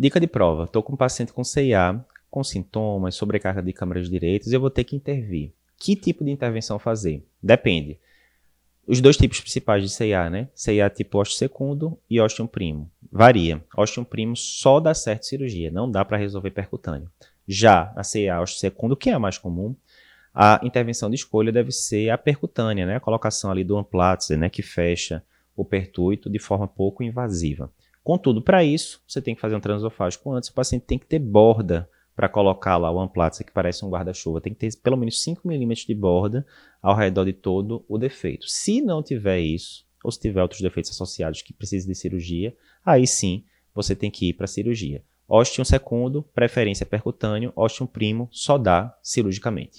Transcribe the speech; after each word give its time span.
Dica 0.00 0.18
de 0.18 0.26
prova: 0.26 0.64
estou 0.64 0.82
com 0.82 0.94
um 0.94 0.96
paciente 0.96 1.30
com 1.30 1.44
CIA, 1.44 2.02
com 2.30 2.42
sintomas, 2.42 3.14
sobrecarga 3.14 3.62
de 3.62 3.70
câmaras 3.70 4.08
direitas, 4.08 4.50
eu 4.50 4.58
vou 4.58 4.70
ter 4.70 4.82
que 4.82 4.96
intervir. 4.96 5.52
Que 5.76 5.94
tipo 5.94 6.24
de 6.24 6.30
intervenção 6.30 6.78
fazer? 6.78 7.22
Depende. 7.42 7.98
Os 8.86 9.02
dois 9.02 9.18
tipos 9.18 9.42
principais 9.42 9.82
de 9.82 9.90
CIA, 9.90 10.30
né? 10.30 10.48
CIA 10.54 10.88
tipo 10.88 11.18
ósteo 11.18 11.36
secundo 11.36 11.98
e 12.08 12.18
ósteo 12.18 12.48
primo. 12.48 12.90
Varia. 13.12 13.62
Ósteo 13.76 14.02
primo 14.02 14.34
só 14.34 14.80
dá 14.80 14.94
certo 14.94 15.26
cirurgia, 15.26 15.70
não 15.70 15.90
dá 15.90 16.02
para 16.02 16.16
resolver 16.16 16.50
percutâneo. 16.50 17.10
Já 17.46 17.92
a 17.94 18.02
CIA 18.02 18.40
ósteo 18.40 18.58
secundo, 18.58 18.96
que 18.96 19.10
é 19.10 19.12
a 19.12 19.18
mais 19.18 19.36
comum, 19.36 19.76
a 20.34 20.62
intervenção 20.64 21.10
de 21.10 21.16
escolha 21.16 21.52
deve 21.52 21.72
ser 21.72 22.08
a 22.08 22.16
percutânea, 22.16 22.86
né? 22.86 22.96
A 22.96 23.00
colocação 23.00 23.50
ali 23.50 23.64
do 23.64 23.76
amplatzer, 23.76 24.38
né? 24.38 24.48
Que 24.48 24.62
fecha 24.62 25.22
o 25.54 25.62
pertuito 25.62 26.30
de 26.30 26.38
forma 26.38 26.66
pouco 26.66 27.02
invasiva. 27.02 27.70
Contudo, 28.10 28.42
para 28.42 28.64
isso, 28.64 29.00
você 29.06 29.22
tem 29.22 29.36
que 29.36 29.40
fazer 29.40 29.54
um 29.54 29.60
transofágico 29.60 30.32
antes, 30.32 30.48
o 30.48 30.52
paciente 30.52 30.82
tem 30.82 30.98
que 30.98 31.06
ter 31.06 31.20
borda 31.20 31.88
para 32.16 32.28
colocar 32.28 32.76
lá 32.76 32.90
o 32.90 32.98
amplatzer 32.98 33.46
que 33.46 33.52
parece 33.52 33.84
um 33.84 33.88
guarda-chuva. 33.88 34.40
Tem 34.40 34.52
que 34.52 34.58
ter 34.58 34.76
pelo 34.82 34.96
menos 34.96 35.22
5 35.22 35.46
milímetros 35.46 35.86
de 35.86 35.94
borda 35.94 36.44
ao 36.82 36.96
redor 36.96 37.24
de 37.24 37.32
todo 37.32 37.84
o 37.88 37.96
defeito. 37.96 38.48
Se 38.48 38.80
não 38.80 39.00
tiver 39.00 39.38
isso, 39.38 39.86
ou 40.02 40.10
se 40.10 40.18
tiver 40.18 40.42
outros 40.42 40.60
defeitos 40.60 40.90
associados 40.90 41.40
que 41.40 41.52
precisem 41.52 41.88
de 41.88 41.96
cirurgia, 41.96 42.52
aí 42.84 43.06
sim 43.06 43.44
você 43.72 43.94
tem 43.94 44.10
que 44.10 44.30
ir 44.30 44.32
para 44.32 44.46
a 44.46 44.48
cirurgia. 44.48 45.04
Ostium 45.28 45.64
secundo, 45.64 46.24
preferência 46.34 46.84
percutâneo, 46.84 47.52
ostium 47.54 47.86
primo, 47.86 48.28
só 48.32 48.58
dá 48.58 48.92
cirurgicamente. 49.00 49.78